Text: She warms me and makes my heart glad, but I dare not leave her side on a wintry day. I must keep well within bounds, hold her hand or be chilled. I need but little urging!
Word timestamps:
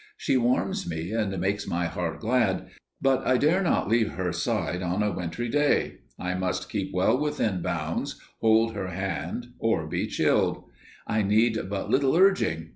She 0.17 0.35
warms 0.35 0.89
me 0.89 1.11
and 1.11 1.39
makes 1.39 1.67
my 1.67 1.85
heart 1.85 2.21
glad, 2.21 2.69
but 2.99 3.23
I 3.27 3.37
dare 3.37 3.61
not 3.61 3.87
leave 3.87 4.13
her 4.13 4.31
side 4.33 4.81
on 4.81 5.03
a 5.03 5.11
wintry 5.11 5.47
day. 5.47 5.99
I 6.17 6.33
must 6.33 6.71
keep 6.71 6.91
well 6.91 7.19
within 7.19 7.61
bounds, 7.61 8.19
hold 8.39 8.73
her 8.73 8.87
hand 8.87 9.49
or 9.59 9.85
be 9.85 10.07
chilled. 10.07 10.63
I 11.05 11.21
need 11.21 11.69
but 11.69 11.91
little 11.91 12.15
urging! 12.15 12.69